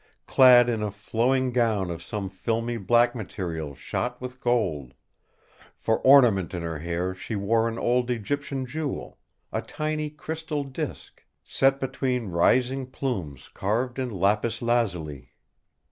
Clad 0.25 0.67
in 0.67 0.81
a 0.81 0.89
flowing 0.89 1.51
gown 1.51 1.91
of 1.91 2.01
some 2.01 2.27
filmy 2.27 2.77
black 2.77 3.13
material 3.13 3.75
shot 3.75 4.19
with 4.19 4.41
gold. 4.41 4.95
For 5.77 5.99
ornament 5.99 6.55
in 6.55 6.63
her 6.63 6.79
hair 6.79 7.13
she 7.13 7.35
wore 7.35 7.67
an 7.67 7.77
old 7.77 8.09
Egyptian 8.09 8.65
jewel, 8.65 9.19
a 9.51 9.61
tiny 9.61 10.09
crystal 10.09 10.63
disk, 10.63 11.23
set 11.43 11.79
between 11.79 12.29
rising 12.29 12.87
plumes 12.87 13.49
carved 13.53 13.99
in 13.99 14.09
lapis 14.09 14.59
lazuli. 14.59 15.33